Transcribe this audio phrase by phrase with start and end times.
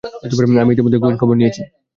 [0.61, 1.61] আমি ইতোমধ্যেই খোঁজখবর নিয়েছি।